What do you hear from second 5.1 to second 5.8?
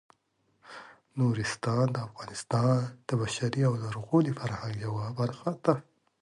برخه ده.